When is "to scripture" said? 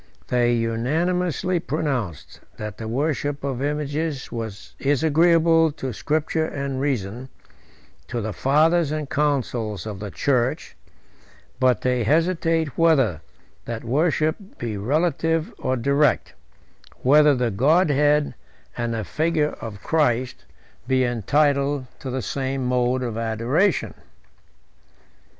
5.73-6.47